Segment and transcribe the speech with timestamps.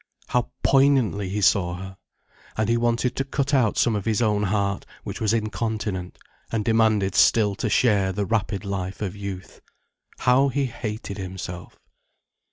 [0.29, 1.95] How poignantly he saw her!
[2.57, 6.17] And he wanted to cut out some of his own heart, which was incontinent,
[6.51, 9.61] and demanded still to share the rapid life of youth.
[10.21, 11.77] How he hated himself.